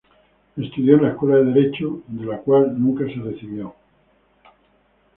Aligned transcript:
Estudió 0.57 0.95
en 0.95 1.03
la 1.03 1.09
Escuela 1.09 1.35
de 1.37 1.53
Derecho 1.53 2.01
del 2.07 2.39
cual 2.39 2.73
nunca 2.75 3.05
se 3.05 3.19
recibió. 3.21 3.75